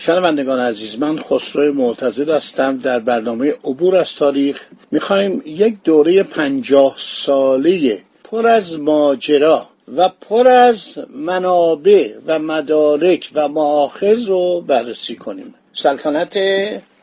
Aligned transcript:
شنوندگان 0.00 0.58
عزیز 0.58 0.98
من 0.98 1.18
خسرو 1.18 1.72
معتزد 1.72 2.28
هستم. 2.28 2.78
در 2.78 2.98
برنامه 2.98 3.54
عبور 3.64 3.96
از 3.96 4.14
تاریخ 4.14 4.60
می‌خوایم 4.90 5.42
یک 5.46 5.76
دوره 5.84 6.22
پنجاه 6.22 6.94
ساله 6.98 7.98
پر 8.24 8.46
از 8.46 8.80
ماجرا 8.80 9.66
و 9.96 10.08
پر 10.08 10.48
از 10.48 10.98
منابع 11.14 12.12
و 12.26 12.38
مدارک 12.38 13.30
و 13.34 13.48
معاخذ 13.48 14.26
رو 14.26 14.60
بررسی 14.60 15.16
کنیم. 15.16 15.54
سلطنت 15.72 16.38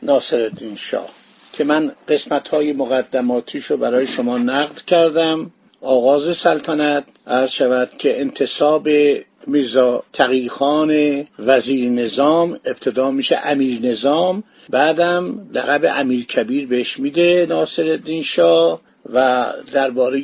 ناصرالدین 0.02 0.76
شاه 0.76 1.08
که 1.52 1.64
من 1.64 1.92
قسمت 2.08 2.48
های 2.48 2.72
مقدماتیش 2.72 3.64
رو 3.64 3.76
برای 3.76 4.06
شما 4.06 4.38
نقد 4.38 4.80
کردم. 4.86 5.50
آغاز 5.80 6.36
سلطنت 6.36 7.04
عرض 7.26 7.50
شود 7.50 7.90
که 7.98 8.20
انتصاب 8.20 8.88
میرزا 9.46 10.02
تقیخان 10.12 11.24
وزیر 11.38 11.90
نظام 11.90 12.58
ابتدا 12.64 13.10
میشه 13.10 13.38
امیر 13.44 13.82
نظام 13.82 14.42
بعدم 14.70 15.48
لقب 15.54 15.92
امیر 15.96 16.26
کبیر 16.26 16.66
بهش 16.66 17.00
میده 17.00 17.46
ناصر 17.48 17.88
الدین 17.88 18.22
شاه 18.22 18.80
و 19.12 19.46
درباره 19.72 20.22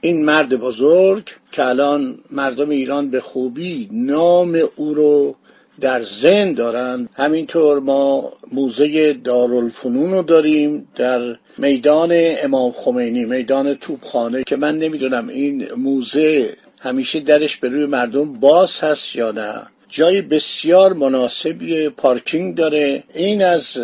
این 0.00 0.24
مرد 0.24 0.60
بزرگ 0.60 1.22
که 1.52 1.66
الان 1.66 2.18
مردم 2.30 2.68
ایران 2.70 3.10
به 3.10 3.20
خوبی 3.20 3.88
نام 3.92 4.58
او 4.76 4.94
رو 4.94 5.36
در 5.80 6.02
زن 6.02 6.52
دارند. 6.52 7.08
همینطور 7.14 7.80
ما 7.80 8.32
موزه 8.52 9.12
دارالفنون 9.12 10.12
رو 10.12 10.22
داریم 10.22 10.88
در 10.96 11.38
میدان 11.58 12.10
امام 12.42 12.72
خمینی 12.72 13.24
میدان 13.24 13.74
توپخانه 13.74 14.42
که 14.46 14.56
من 14.56 14.78
نمی‌دونم 14.78 15.28
این 15.28 15.66
موزه 15.76 16.56
همیشه 16.80 17.20
درش 17.20 17.56
به 17.56 17.68
روی 17.68 17.86
مردم 17.86 18.32
باز 18.32 18.80
هست 18.80 19.16
یا 19.16 19.30
نه؟ 19.30 19.66
جای 19.88 20.22
بسیار 20.22 20.92
مناسبی 20.92 21.88
پارکینگ 21.88 22.54
داره. 22.54 23.02
این 23.14 23.44
از 23.44 23.76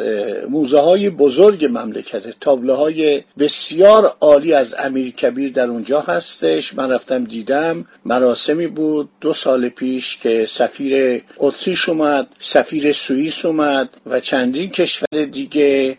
موزه 0.51 0.79
های 0.81 1.11
بزرگ 1.11 1.65
مملکته. 1.65 2.35
تابلوهای 2.41 3.23
بسیار 3.39 4.17
عالی 4.21 4.55
از 4.55 4.75
امیر 4.79 5.11
کبیر 5.11 5.53
در 5.53 5.67
اونجا 5.67 6.01
هستش. 6.01 6.75
من 6.75 6.91
رفتم 6.91 7.25
دیدم. 7.25 7.87
مراسمی 8.05 8.67
بود. 8.67 9.09
دو 9.21 9.35
سال 9.35 9.69
پیش 9.69 10.17
که 10.17 10.47
سفیر 10.49 11.23
اتریش 11.39 11.89
اومد 11.89 12.27
سفیر 12.39 12.93
سوئیس 12.93 13.45
اومد 13.45 13.89
و 14.07 14.21
چندین 14.21 14.71
کشور 14.71 15.25
دیگه 15.25 15.99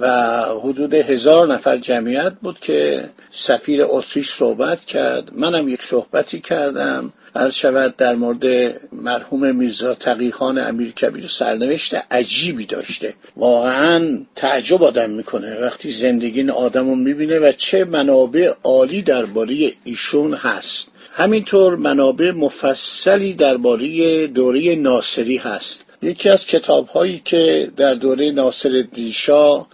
و 0.00 0.44
حدود 0.62 0.94
هزار 0.94 1.46
نفر 1.46 1.76
جمعیت 1.76 2.32
بود 2.42 2.60
که 2.60 3.08
سفیر 3.30 3.80
اتریش 3.84 4.32
صحبت 4.32 4.84
کرد. 4.84 5.30
منم 5.32 5.68
یک 5.68 5.82
صحبتی 5.82 6.40
کردم. 6.40 7.12
عرض 7.36 7.54
شود 7.54 7.96
در 7.96 8.14
مورد 8.14 8.74
مرحوم 8.92 9.56
میرزا 9.56 9.94
تقیخان 9.94 10.58
امیر 10.58 10.90
کبیر 10.92 11.26
سرنوشت 11.26 11.94
عجیبی 12.10 12.66
داشته. 12.66 13.14
واقعا 13.36 14.18
تعجب 14.36 14.82
آدم 14.82 15.10
می‌کنه. 15.10 15.60
وقتی 15.60 15.90
زندگی 15.90 16.50
آدم 16.50 16.88
رو 16.88 16.94
می‌بینه 16.94 17.38
و 17.38 17.52
چه 17.52 17.84
منابع 17.84 18.52
عالی 18.64 19.02
درباره 19.02 19.72
ایشون 19.84 20.34
هست. 20.34 20.88
همینطور 21.12 21.76
منابع 21.76 22.30
مفصلی 22.30 23.34
درباره 23.34 24.26
دوره 24.26 24.74
ناصری 24.74 25.36
هست. 25.36 25.87
یکی 26.02 26.28
از 26.28 26.46
کتاب 26.46 26.86
هایی 26.86 27.22
که 27.24 27.70
در 27.76 27.94
دوره 27.94 28.30
ناصر 28.30 28.84
دیشا 28.92 29.66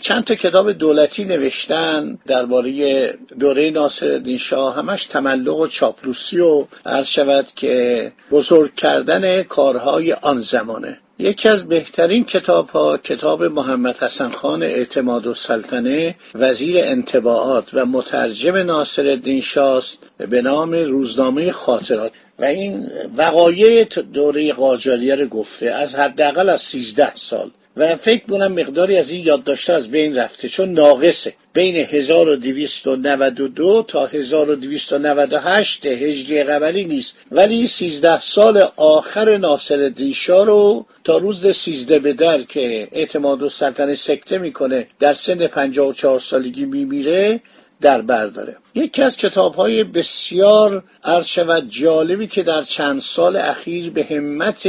چند 0.00 0.24
تا 0.24 0.34
کتاب 0.34 0.72
دولتی 0.72 1.24
نوشتن 1.24 2.18
درباره 2.26 2.72
دوره 3.40 3.70
ناصر 3.70 4.18
دیشا 4.18 4.70
همش 4.70 5.06
تملق 5.06 5.56
و 5.56 5.66
چاپلوسی 5.66 6.40
و 6.40 6.66
عرض 6.86 7.06
شود 7.06 7.46
که 7.56 8.12
بزرگ 8.30 8.74
کردن 8.74 9.42
کارهای 9.42 10.12
آن 10.12 10.40
زمانه. 10.40 10.98
یکی 11.18 11.48
از 11.48 11.68
بهترین 11.68 12.24
کتاب 12.24 12.68
ها 12.68 12.96
کتاب 12.96 13.44
محمد 13.44 13.96
حسن 13.96 14.28
خان 14.28 14.62
اعتماد 14.62 15.26
و 15.26 15.34
سلطنه 15.34 16.14
وزیر 16.34 16.76
انتباعات 16.78 17.70
و 17.74 17.86
مترجم 17.86 18.56
ناصر 18.56 19.06
الدین 19.06 19.40
شاست 19.40 19.98
به 20.18 20.42
نام 20.42 20.74
روزنامه 20.74 21.52
خاطرات. 21.52 22.12
و 22.42 22.44
این 22.44 22.90
وقایع 23.16 23.84
دوره 23.84 24.52
قاجاریه 24.52 25.14
رو 25.14 25.26
گفته 25.26 25.70
از 25.70 25.94
حداقل 25.94 26.48
از 26.48 26.60
13 26.60 27.14
سال. 27.14 27.50
و 27.76 27.96
فکر 27.96 28.26
کنم 28.26 28.52
مقداری 28.52 28.96
از 28.96 29.10
این 29.10 29.24
یادداشته 29.24 29.72
از 29.72 29.90
بین 29.90 30.16
رفته 30.16 30.48
چون 30.48 30.72
ناقصه. 30.72 31.34
بین 31.52 31.76
1292 31.76 33.84
تا 33.88 34.06
1298 34.06 35.86
هجری 35.86 36.44
قمری 36.44 36.84
نیست. 36.84 37.16
ولی 37.32 37.66
13 37.66 38.20
سال 38.20 38.68
آخر 38.76 39.36
ناصر 39.36 39.88
دیشا 39.88 40.42
رو 40.42 40.86
تا 41.04 41.16
روز 41.16 41.46
13 41.46 41.98
به 41.98 42.12
در 42.12 42.42
که 42.42 42.88
اعتماد 42.92 43.42
و 43.42 43.48
سلطنه 43.48 43.94
سکته 43.94 44.38
می‌کنه 44.38 44.86
در 45.00 45.14
سن 45.14 45.46
54 45.46 46.20
سالگی 46.20 46.64
میمیره. 46.64 47.40
در 47.82 48.02
بر 48.02 48.26
داره. 48.26 48.56
یکی 48.74 49.02
از 49.02 49.16
کتاب 49.16 49.54
های 49.54 49.84
بسیار 49.84 50.84
عرض 51.04 51.26
شود 51.26 51.68
جالبی 51.68 52.26
که 52.26 52.42
در 52.42 52.62
چند 52.62 53.00
سال 53.00 53.36
اخیر 53.36 53.90
به 53.90 54.04
همت 54.04 54.68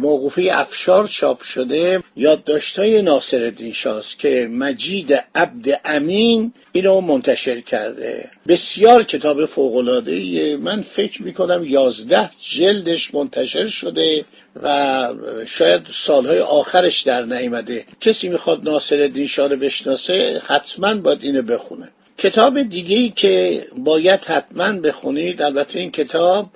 موقوفه 0.00 0.48
افشار 0.52 1.06
چاپ 1.06 1.42
شده 1.42 2.02
یادداشت‌های 2.16 3.02
ناصر 3.02 3.44
الدین 3.44 3.72
شاست 3.72 4.18
که 4.18 4.48
مجید 4.52 5.24
عبد 5.34 5.80
امین 5.84 6.52
اینو 6.72 7.00
منتشر 7.00 7.60
کرده. 7.60 8.30
بسیار 8.48 9.02
کتاب 9.02 9.44
فوق‌العاده 9.44 10.56
من 10.56 10.82
فکر 10.82 11.22
می‌کنم 11.22 11.64
یازده 11.64 12.30
جلدش 12.50 13.14
منتشر 13.14 13.66
شده 13.66 14.24
و 14.62 15.08
شاید 15.46 15.82
سالهای 15.92 16.40
آخرش 16.40 17.02
در 17.02 17.24
نیامده. 17.24 17.84
کسی 18.00 18.28
می‌خواد 18.28 18.64
ناصر 18.64 19.00
الدین 19.02 19.26
شاه 19.26 19.48
رو 19.48 19.56
بشناسه 19.56 20.42
حتما 20.46 20.94
باید 20.94 21.18
اینو 21.22 21.42
بخونه. 21.42 21.88
کتاب 22.18 22.62
دیگه 22.62 23.08
که 23.08 23.64
باید 23.76 24.24
حتما 24.24 24.72
بخونید 24.72 25.42
البته 25.42 25.78
این 25.78 25.90
کتاب 25.90 26.50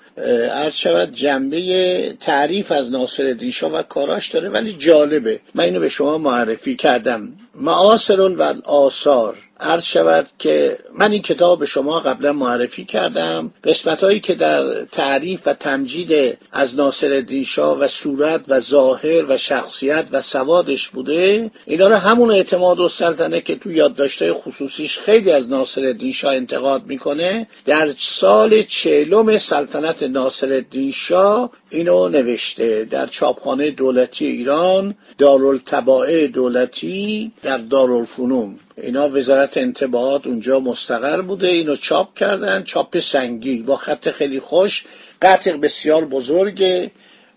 عرض 0.53 0.75
شود 0.75 1.13
جنبه 1.13 2.15
تعریف 2.21 2.73
از 2.73 2.91
ناصر 2.91 3.33
دیشا 3.33 3.71
و 3.71 3.83
کاراش 3.83 4.29
داره 4.29 4.49
ولی 4.49 4.73
جالبه. 4.73 5.41
من 5.55 5.65
اینو 5.65 5.81
به 5.81 5.89
شما 5.89 6.19
معرفی 6.19 6.77
کردم. 6.77 7.33
معاصر 7.55 8.21
و 8.21 8.43
آثار 8.65 9.37
عرض 9.63 9.85
شود 9.85 10.27
که 10.39 10.79
من 10.99 11.13
این 11.13 11.23
کتاب 11.23 11.61
به 11.61 11.67
شما 11.67 12.01
قبلا 12.01 12.33
معرفی 12.33 12.85
کردم. 12.85 13.53
قسمت 13.65 14.05
هایی 14.05 14.21
که 14.21 14.35
در 14.35 14.85
تعریف 14.85 15.41
و 15.47 15.53
تمجید 15.53 16.39
از 16.53 16.77
ناصر 16.77 17.21
دیشا 17.21 17.77
و 17.77 17.87
صورت 17.87 18.45
و 18.49 18.61
ظاهر 18.61 19.25
و 19.29 19.37
شخصیت 19.37 20.07
و 20.13 20.21
سوادش 20.21 20.89
بوده 20.89 21.51
اینا 21.67 21.89
رو 21.89 21.97
همون 21.97 22.31
اعتماد 22.31 22.81
و 22.81 22.89
سلطنه 22.89 23.41
که 23.41 23.57
تو 23.57 23.73
یادداشت‌های 23.73 24.33
خصوصیش 24.33 24.99
خیلی 24.99 25.31
از 25.31 25.49
ناصر 25.49 25.93
دیشا 25.93 26.31
انتقاد 26.31 26.87
می‌کنه 26.87 27.47
در 27.65 27.93
سال 27.99 28.63
چهلم 28.63 29.39
سلطنت 29.39 30.03
ناصر 30.03 30.65
دیشا 30.71 31.51
اینو 31.71 32.09
نوشته. 32.09 32.85
در 32.85 33.07
چاپخانه 33.07 33.71
دولتی 33.71 34.27
ایران 34.27 34.95
دارالطباعه 35.19 36.27
دولتی 36.27 37.33
در 37.43 37.59
دارالفنون. 37.59 38.59
اینا 38.77 39.09
وزارت 39.09 39.57
انتباهات 39.57 40.27
اونجا 40.27 40.61
مستقر 40.61 41.23
بوده 41.23 41.49
اینو 41.49 41.77
چاپ 41.77 42.19
کردن 42.19 42.63
چاپ 42.63 42.99
سنگی 42.99 43.63
با 43.63 43.77
خط 43.77 44.11
خیلی 44.11 44.41
خوش 44.41 44.85
قطع 45.23 45.53
بسیار 45.53 46.05
بزرگه. 46.05 46.91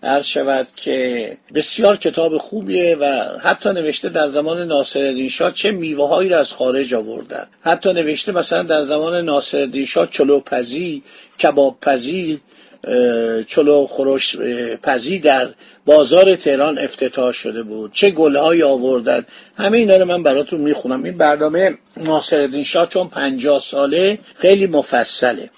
عرض 0.04 0.26
شود 0.26 0.68
که 0.76 1.38
بسیار 1.54 1.98
کتاب 1.98 2.38
خوبیه 2.38 2.98
و 3.00 3.06
حتی 3.40 3.70
نوشته 3.70 4.10
در 4.10 4.28
زمان 4.28 4.68
ناصر 4.68 5.28
شاه 5.28 5.52
چه 5.52 5.72
میوه 5.72 6.10
هایی 6.10 6.30
را 6.30 6.40
از 6.40 6.54
خارج 6.54 6.94
آوردن. 6.94 7.48
حتی 7.62 7.94
نوشته 7.94 8.32
مثلا 8.32 8.64
در 8.64 8.84
زمان 8.84 9.26
ناصر 9.26 9.86
شاه 9.88 10.08
چلوپزی 10.12 11.04
کباب 11.40 11.78
پزی 11.82 12.42
چلو 13.48 13.88
خروش 13.88 14.38
پزی 14.84 15.20
در 15.20 15.48
بازار 15.86 16.36
تهران 16.36 16.80
افتتاح 16.80 17.32
شده 17.32 17.64
بود. 17.64 17.94
چه 17.94 18.12
گلهایی 18.12 18.64
آوردن. 18.64 19.26
همه 19.58 19.78
اینا 19.78 19.98
رو 19.98 20.06
من 20.06 20.24
براتون 20.24 20.62
می‌خونم. 20.62 21.04
این 21.04 21.18
برنامه 21.18 21.78
ناصر 21.98 22.64
شاه 22.64 22.90
چون 22.90 23.08
پنجاه 23.08 23.60
ساله 23.60 24.20
خیلی 24.36 24.68
مفصله. 24.68 25.50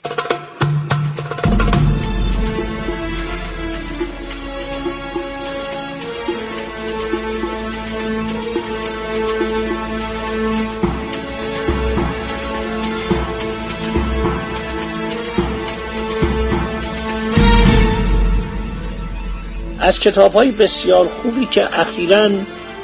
از 19.88 20.00
کتاب 20.00 20.34
های 20.34 20.51
بسیار 20.51 21.07
خوبی 21.07 21.45
که 21.45 21.80
اخیرا 21.80 22.30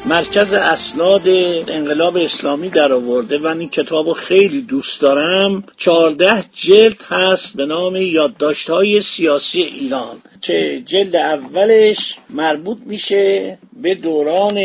مرکز 0.05 0.53
اسناد 0.53 1.27
انقلاب 1.67 2.17
اسلامی 2.17 2.69
در 2.69 2.93
آورده 2.93 3.37
و 3.37 3.47
این 3.47 3.69
کتاب 3.69 4.13
خیلی 4.13 4.61
دوست 4.61 5.01
دارم 5.01 5.63
چهارده 5.77 6.43
جلد 6.53 7.01
هست 7.07 7.55
به 7.55 7.65
نام 7.65 7.95
یادداشت 7.95 8.69
های 8.69 9.01
سیاسی 9.01 9.61
ایران 9.61 10.21
که 10.41 10.83
جلد 10.85 11.15
اولش 11.15 12.17
مربوط 12.29 12.77
میشه 12.85 13.57
به 13.73 13.95
دوران 13.95 14.57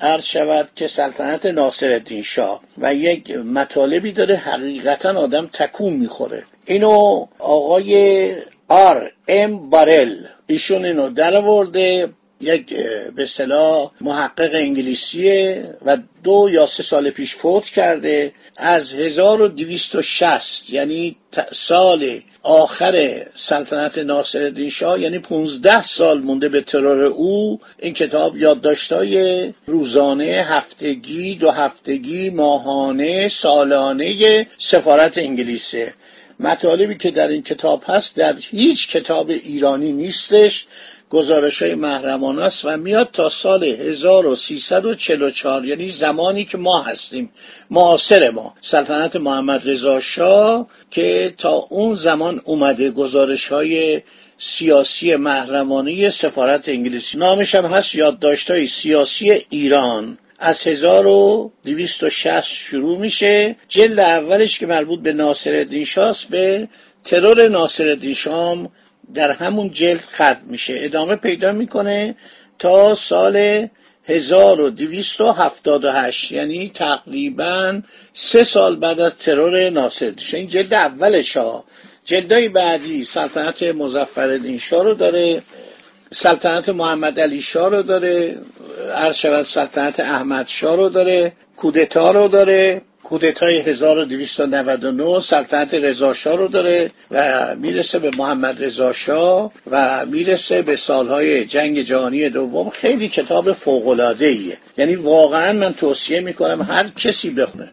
عرض 0.00 0.24
شود 0.24 0.68
که 0.76 0.86
سلطنت 0.86 1.46
ناصر 1.46 2.02
شاه 2.24 2.60
و 2.78 2.94
یک 2.94 3.30
مطالبی 3.30 4.12
داره 4.12 4.36
حقیقتا 4.36 5.18
آدم 5.18 5.50
تکون 5.52 5.92
می‌خوره. 5.92 6.44
اینو 6.66 7.26
آقای 7.38 8.32
آر 8.68 9.10
ام 9.28 9.70
بارل 9.70 10.14
ایشون 10.46 10.84
اینو 10.84 11.10
در 11.10 11.36
آورده 11.36 12.08
یک 12.40 12.74
به 13.16 13.22
اصطلاح 13.22 13.90
محقق 14.00 14.50
انگلیسیه 14.54 15.64
و 15.86 15.98
دو 16.24 16.48
یا 16.52 16.66
سه 16.66 16.82
سال 16.82 17.10
پیش 17.10 17.34
فوت 17.34 17.64
کرده. 17.64 18.32
از 18.56 18.94
1260 18.94 20.70
یعنی 20.70 21.16
سال 21.52 22.20
آخر 22.42 23.26
سلطنت 23.36 23.98
ناصرالدین 23.98 24.70
شاه 24.70 25.00
یعنی 25.00 25.18
15 25.18 25.82
سال 25.82 26.20
مونده 26.20 26.48
به 26.48 26.60
ترور 26.60 27.02
او 27.02 27.60
این 27.78 27.94
کتاب 27.94 28.36
یادداشت‌های 28.36 29.52
روزانه 29.66 30.24
هفتگی 30.24 31.34
دو 31.34 31.50
هفتگی 31.50 32.30
ماهانه 32.30 33.28
سالانه 33.28 34.46
سفارت 34.58 35.18
انگلیسه. 35.18 35.94
مطالبی 36.40 36.96
که 36.96 37.10
در 37.10 37.28
این 37.28 37.42
کتاب 37.42 37.82
هست 37.86 38.16
در 38.16 38.34
هیچ 38.40 38.88
کتاب 38.88 39.30
ایرانی 39.30 39.92
نیستش 39.92 40.66
گزارش 41.10 41.62
های 41.62 41.74
محرمانه 41.74 42.42
است 42.42 42.64
و 42.64 42.76
میاد 42.76 43.08
تا 43.12 43.28
سال 43.28 43.64
1344 43.64 45.64
یعنی 45.64 45.88
زمانی 45.88 46.44
که 46.44 46.58
ما 46.58 46.82
هستیم 46.82 47.30
معاصر 47.70 48.30
ما 48.30 48.54
سلطنت 48.60 49.16
محمد 49.16 49.68
رضا 49.68 50.00
شاه 50.00 50.66
که 50.90 51.34
تا 51.38 51.50
اون 51.50 51.94
زمان 51.94 52.40
اومده 52.44 52.90
گزارش 52.90 53.48
های 53.48 54.02
سیاسی 54.38 55.16
محرمانه 55.16 56.10
سفارت 56.10 56.68
انگلیسی 56.68 57.18
نامش 57.18 57.54
هم 57.54 57.64
هست 57.64 57.94
یادداشت 57.94 58.50
های 58.50 58.66
سیاسی 58.66 59.44
ایران. 59.50 60.18
از 60.44 60.66
1260 60.66 62.44
شروع 62.44 62.98
میشه. 62.98 63.56
جلد 63.68 63.98
اولش 63.98 64.58
که 64.58 64.66
مربوط 64.66 65.00
به 65.00 65.12
ناصر 65.12 65.84
شاست 65.86 66.28
به 66.28 66.68
ترور 67.04 67.48
ناصر 67.48 68.12
شام 68.16 68.70
در 69.14 69.30
همون 69.30 69.70
جلد 69.70 70.00
ختم 70.00 70.40
میشه. 70.46 70.74
ادامه 70.76 71.16
پیدا 71.16 71.52
می‌کنه 71.52 72.14
تا 72.58 72.94
سال 72.94 73.68
1278 74.04 76.32
یعنی 76.32 76.70
تقریبا 76.74 77.80
سه 78.12 78.44
سال 78.44 78.76
بعد 78.76 79.00
از 79.00 79.16
ترور 79.16 79.70
ناصر 79.70 80.12
این 80.32 80.46
جلد 80.46 80.74
اولش 80.74 81.36
ها 81.36 81.64
جلدهای 82.04 82.48
بعدی 82.48 83.04
سلطنت 83.04 83.62
مزفر 83.62 84.40
شاه 84.60 84.84
رو 84.84 84.94
داره. 84.94 85.42
سلطنت 86.14 86.68
محمد 86.68 87.20
علی 87.20 87.42
شاه 87.42 87.70
رو 87.70 87.82
داره 87.82 88.36
عرض 88.94 89.16
شود 89.16 89.42
سلطنت 89.42 90.00
احمد 90.00 90.48
شاه 90.48 90.76
رو 90.76 90.88
داره 90.88 91.32
کودتا 91.56 92.10
رو 92.10 92.28
داره 92.28 92.82
کودتای 93.04 93.58
1299 93.58 95.20
سلطنت 95.20 95.74
رضا 95.74 96.12
رو 96.24 96.48
داره 96.48 96.90
و 97.10 97.54
می‌رسه 97.56 97.98
به 97.98 98.10
محمد 98.18 98.64
رضا 98.64 98.92
شاه 98.92 99.52
و 99.70 100.06
می‌رسه 100.06 100.62
به 100.62 100.76
سالهای 100.76 101.44
جنگ 101.44 101.80
جهانی 101.80 102.28
دوم. 102.28 102.70
خیلی 102.70 103.08
کتاب 103.08 103.52
فوق 103.52 103.88
العاده 103.88 104.26
ایه 104.26 104.56
یعنی 104.76 104.94
واقعا 104.94 105.52
من 105.52 105.74
توصیه 105.74 106.20
می‌کنم 106.20 106.62
هر 106.62 106.88
کسی 106.88 107.30
بخونه. 107.30 107.72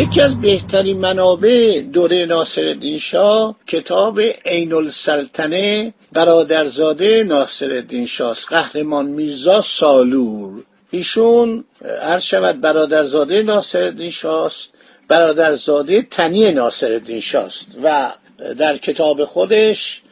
یکی 0.00 0.20
از 0.20 0.40
بهترین 0.40 0.98
منابع 0.98 1.80
دوره 1.80 2.26
ناصر 2.26 2.96
شاه 3.00 3.56
کتاب 3.66 4.20
عین 4.20 4.72
السلطنه 4.72 5.94
برادرزاده 6.12 7.24
ناصر 7.24 8.04
شاه 8.06 8.36
قهرمان 8.50 9.06
میرزا 9.06 9.60
سالور. 9.60 10.62
ایشون 10.90 11.64
عرض 12.02 12.22
شود 12.22 12.60
برادرزاده 12.60 13.42
ناصر 13.42 14.08
شاست 14.10 14.74
برادرزاده 15.08 16.02
تنی 16.02 16.52
ناصر 16.52 17.00
شاست 17.22 17.66
و 17.82 18.12
در 18.58 18.76
کتاب 18.76 19.24
خودش 19.24 20.02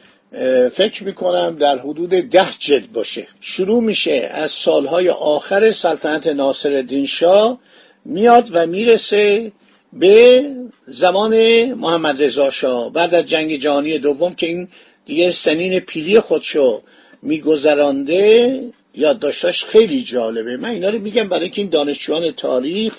فکر 0.73 1.03
می‌کنم 1.03 1.55
در 1.59 1.77
حدود 1.77 2.09
ده 2.09 2.49
جلد 2.59 2.91
باشه. 2.93 3.27
شروع 3.41 3.83
میشه 3.83 4.29
از 4.33 4.51
سالهای 4.51 5.09
آخر 5.09 5.71
سلطنت 5.71 6.27
ناصر 6.27 7.05
شاه 7.05 7.59
میاد 8.05 8.49
و 8.53 8.65
می‌رسه 8.65 9.51
به 9.93 10.45
زمان 10.87 11.63
محمد 11.73 12.23
رضا 12.23 12.49
شاه. 12.49 12.93
بعد 12.93 13.15
از 13.15 13.25
جنگ 13.25 13.55
جهانی 13.55 13.97
دوم 13.97 14.33
که 14.33 14.47
این 14.47 14.67
دیگه 15.05 15.31
سنین 15.31 15.79
پیری 15.79 16.19
خودشو 16.19 16.81
میگذرانده 17.21 18.63
یادداشتاش 18.93 19.65
خیلی 19.65 20.03
جالبه. 20.03 20.57
من 20.57 20.69
اینا 20.69 20.89
رو 20.89 20.99
میگم 20.99 21.27
برای 21.27 21.49
که 21.49 21.61
این 21.61 21.69
دانشجویان 21.69 22.31
تاریخ 22.31 22.93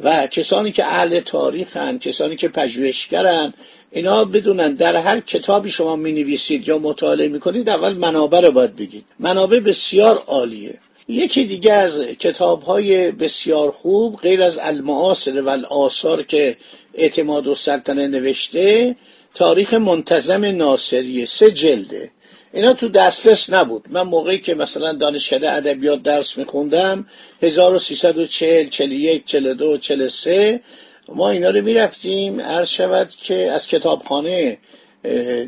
و 0.00 0.26
کسانی 0.26 0.72
که 0.72 0.84
اهل 0.84 1.20
تاریخن 1.20 1.98
کسانی 1.98 2.36
که 2.36 2.48
پژوهشگرن 2.48 3.54
اینا 3.90 4.24
بدونن 4.24 4.74
در 4.74 4.96
هر 4.96 5.20
کتابی 5.20 5.70
شما 5.70 5.96
می 5.96 6.12
نویسید 6.12 6.68
یا 6.68 6.78
مطالعه 6.78 7.28
می 7.28 7.40
کنید 7.40 7.68
اول 7.68 7.92
منابع 7.92 8.40
رو 8.40 8.50
باید 8.50 8.76
بگید. 8.76 9.04
منابع 9.18 9.60
بسیار 9.60 10.22
عالیه. 10.26 10.78
یکی 11.08 11.44
دیگه 11.44 11.72
از 11.72 12.00
کتاب 12.00 12.62
های 12.62 13.10
بسیار 13.10 13.70
خوب 13.70 14.16
غیر 14.16 14.42
از 14.42 14.58
المعاصر 14.62 15.42
و 15.42 15.66
آثار 15.66 16.22
که 16.22 16.56
اعتماد 16.94 17.46
و 17.46 17.54
سلطنه 17.54 18.08
نوشته 18.08 18.96
تاریخ 19.34 19.74
منتظم 19.74 20.44
ناصریه 20.44 21.26
سه 21.26 21.50
جلده. 21.50 22.10
اینا 22.52 22.72
تو 22.72 22.88
دسترس 22.88 23.52
نبود. 23.52 23.84
من 23.90 24.02
موقعی 24.02 24.38
که 24.38 24.54
مثلا 24.54 24.92
دانشکده 24.92 25.52
ادبیات 25.52 26.02
درس 26.02 26.38
میخوندم 26.38 27.06
1340 27.42 28.68
41 28.68 29.24
42 29.24 29.78
43 29.78 30.60
ما 31.08 31.30
اینا 31.30 31.50
رو 31.50 31.62
می‌رفتیم. 31.62 32.40
عرض 32.40 32.68
شود 32.68 33.10
که 33.10 33.50
از 33.52 33.68
کتابخانه 33.68 34.58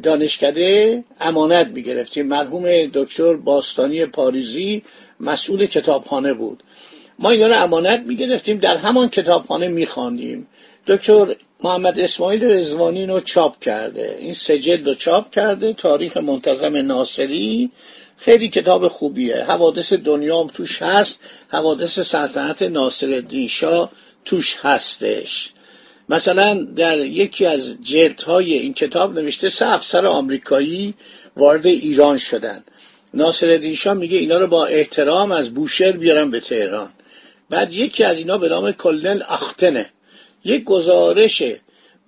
دانشکده 0.03 1.05
امانت 1.21 1.67
می‌گرفتیم. 1.67 2.27
مرحوم 2.27 2.87
دکتر 2.87 3.35
باستانی 3.35 4.07
پاریزی 4.07 4.83
مسئول 5.21 5.67
کتابخانه 5.67 6.33
بود. 6.33 6.63
ما 7.19 7.31
اینا 7.31 7.47
رو 7.47 7.63
امانت 7.63 8.01
می‌گرفتیم 8.01 8.59
در 8.59 8.77
همان 8.77 9.09
کتابخانه 9.09 9.69
میخواندیم 9.69 10.47
دکتر 10.87 11.37
محمد 11.63 12.01
اسماعیل 12.01 12.45
رزوانی 12.45 13.07
رو 13.07 13.21
چاپ 13.21 13.61
کرده. 13.61 14.17
این 14.21 14.33
سجل 14.33 14.85
رو 14.85 14.95
چاپ 14.95 15.31
کرده. 15.31 15.73
تاریخ 15.73 16.17
منتظم 16.17 16.77
ناصری. 16.77 17.71
خیلی 18.17 18.49
کتاب 18.49 18.89
خوبیه. 18.89 19.45
حوادث 19.45 19.93
دنیا 19.93 20.45
توش 20.55 20.83
هست. 20.83 21.21
حوادث 21.49 21.99
سلطنت 21.99 22.63
ناصر 22.63 23.47
شاه 23.49 23.91
توش 24.25 24.57
هستش. 24.61 25.53
مثلا 26.09 26.55
در 26.77 26.99
یکی 26.99 27.47
از 27.47 27.77
جلدهای 27.83 28.53
این 28.53 28.75
کتاب 28.75 29.19
نوشته 29.19 29.49
سه 29.49 29.67
افسر 29.67 30.07
آمریکایی 30.07 30.95
وارد 31.37 31.67
ایران 31.67 32.19
شدند 32.19 32.71
ناصر 33.19 33.73
شاه 33.75 33.95
میگه 33.95 34.19
اینا 34.19 34.39
رو 34.39 34.47
با 34.47 34.67
احترام 34.67 35.33
از 35.33 35.55
بوشهر 35.55 35.93
بیارم 35.93 36.31
به 36.31 36.41
تهران. 36.41 36.93
بعد 37.51 37.73
یکی 37.73 38.05
از 38.05 38.19
اینا 38.19 38.39
به 38.39 38.49
نام 38.49 38.73
کلنل 38.73 39.23
اختنه. 39.29 39.91
یک 40.45 40.65
گزارش 40.65 41.43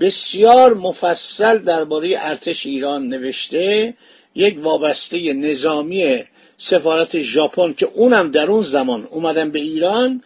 بسیار 0.00 0.74
مفصل 0.74 1.58
درباره 1.58 2.16
ارتش 2.20 2.66
ایران 2.66 3.08
نوشته. 3.08 3.94
یک 4.34 4.56
وابسته 4.58 5.32
نظامی 5.32 6.24
سفارت 6.58 7.18
ژاپن 7.18 7.72
که 7.72 7.88
اونم 7.94 8.30
در 8.30 8.50
اون 8.50 8.62
زمان 8.62 9.08
اومدن 9.10 9.50
به 9.50 9.58
ایران. 9.58 10.22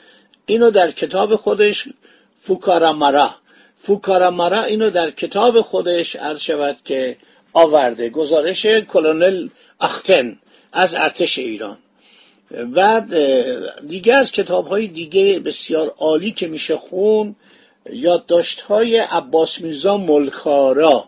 اینو 0.46 0.70
در 0.70 0.90
کتاب 0.90 1.36
خودش 1.36 1.88
فوکارامارا. 2.40 3.30
فوکارامارا 3.76 4.62
اینو 4.62 4.90
در 4.90 5.10
کتاب 5.10 5.60
خودش 5.60 6.16
عرض 6.16 6.40
شود 6.40 6.76
که 6.84 7.16
آورده. 7.52 8.08
گزارش 8.08 8.66
کلونل 8.66 9.48
اختن. 9.80 10.38
از 10.74 10.94
ارتش 10.94 11.38
ایران. 11.38 11.78
بعد 12.74 13.14
دیگه 13.88 14.14
از 14.14 14.32
کتاب 14.32 14.66
های 14.66 14.86
دیگه 14.86 15.38
بسیار 15.38 15.94
عالی 15.98 16.32
که 16.32 16.46
میشه 16.46 16.76
خون 16.76 17.36
یادداشت 17.90 18.60
های 18.60 18.96
عباس 18.96 19.60
میرزا 19.60 19.96
ملکارا. 19.96 21.04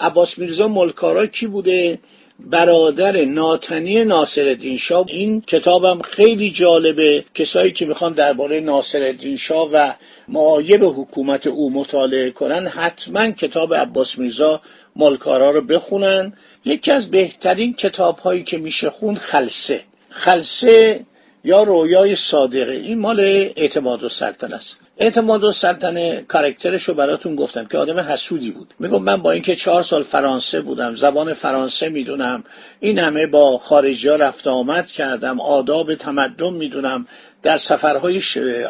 عباس 0.00 0.38
میرزا 0.38 0.68
ملکارا 0.68 1.26
کی 1.26 1.46
بوده؟ 1.46 1.98
برادر 2.40 3.24
ناتنی 3.24 4.04
ناصر 4.04 4.76
شاه. 4.78 5.04
این 5.08 5.40
کتابم 5.40 6.02
خیلی 6.02 6.50
جالبه. 6.50 7.24
کسایی 7.34 7.72
که 7.72 7.86
می‌خوان 7.86 8.12
درباره 8.12 8.60
ناصر 8.60 9.16
شاه 9.38 9.70
و 9.72 9.92
معایب 10.28 10.84
حکومت 10.84 11.46
او 11.46 11.70
مطالعه 11.70 12.30
کنن 12.30 12.66
حتما 12.66 13.30
کتاب 13.30 13.74
عباس 13.74 14.18
میرزا 14.18 14.60
مالکارا 14.96 15.50
رو 15.50 15.60
بخونن. 15.60 16.32
یکی 16.64 16.90
از 16.90 17.10
بهترین 17.10 17.74
کتاب 17.74 18.18
هایی 18.18 18.42
که 18.42 18.58
میشه 18.58 18.90
خون 18.90 19.14
خلصه 19.14 19.80
خلصه 20.10 21.00
یا 21.44 21.62
رویای 21.62 22.16
صادقه. 22.16 22.72
این 22.72 22.98
مال 22.98 23.20
اعتماد 23.56 24.04
و 24.04 24.08
سلطنه 24.08 24.56
است. 24.56 24.76
اعتماد 24.98 25.44
و 25.44 25.52
سلطنه 25.52 26.24
کارکترش 26.28 26.82
رو 26.84 26.94
براتون 26.94 27.36
گفتم 27.36 27.64
که 27.64 27.78
آدم 27.78 28.00
حسودی 28.00 28.50
بود. 28.50 28.74
میگم 28.78 29.02
من 29.02 29.16
با 29.16 29.30
اینکه 29.30 29.56
چهار 29.56 29.82
سال 29.82 30.02
فرانسه 30.02 30.60
بودم 30.60 30.94
زبان 30.94 31.34
فرانسه 31.34 31.88
می‌دونم 31.88 32.44
این 32.80 32.98
همه 32.98 33.26
با 33.26 33.58
خارجی 33.58 34.08
ها 34.08 34.16
رفت 34.16 34.46
آمد 34.46 34.86
کردم 34.86 35.40
آداب 35.40 35.94
تمدن 35.94 36.52
می‌دونم. 36.52 37.06
در 37.42 37.58
سفرهای 37.58 38.22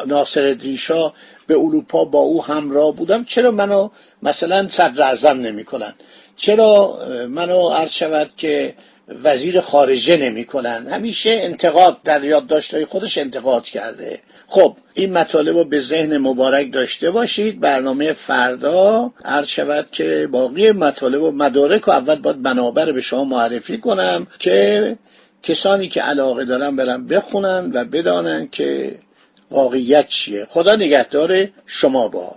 ناصر 0.07 0.57
شاه 0.77 1.13
به 1.47 1.55
اروپا 1.55 2.05
با 2.05 2.19
او 2.19 2.43
همراه 2.43 2.95
بودم. 2.95 3.23
چرا 3.23 3.51
منو 3.51 3.89
مثلا 4.23 4.67
صدر 4.67 5.03
اعظم 5.03 5.37
نمی 5.37 5.63
کنن 5.63 5.93
چرا 6.35 6.99
منو 7.29 7.69
عرض 7.69 7.91
شود 7.91 8.29
که 8.37 8.73
وزیر 9.23 9.61
خارجه 9.61 10.17
نمی 10.17 10.45
کنن 10.45 10.87
همیشه 10.87 11.29
انتقاد 11.41 11.97
در 12.03 12.23
یادداشتهای 12.23 12.85
خودش 12.85 13.17
انتقاد 13.17 13.63
کرده. 13.63 14.19
خب 14.47 14.75
این 14.93 15.13
مطالب 15.13 15.57
رو 15.57 15.63
به 15.63 15.79
ذهن 15.79 16.17
مبارک 16.17 16.73
داشته 16.73 17.11
باشید. 17.11 17.59
برنامه 17.59 18.13
فردا 18.13 19.11
عرض 19.25 19.47
شود 19.47 19.87
که 19.91 20.27
باقی 20.31 20.71
مطالب 20.71 21.21
و 21.21 21.31
مدارک 21.31 21.87
و 21.87 21.91
اول 21.91 22.15
باید 22.15 22.37
منابر 22.37 22.91
به 22.91 23.01
شما 23.01 23.23
معرفی 23.23 23.77
کنم 23.77 24.27
که 24.39 24.97
کسانی 25.43 25.87
که 25.87 26.01
علاقه 26.01 26.45
دارن 26.45 26.75
برن 26.75 27.07
بخونن 27.07 27.71
و 27.73 27.83
بدانن 27.83 28.47
که 28.51 28.95
واقعیت 29.53 30.07
چیه؟ 30.07 30.45
خدا 30.49 30.75
نگهدار 30.75 31.47
شما 31.65 32.07
با. 32.07 32.35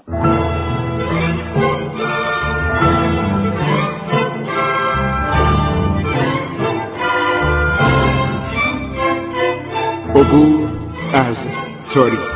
عبور 10.14 10.68
از 11.14 11.48
تاریخ. 11.94 12.35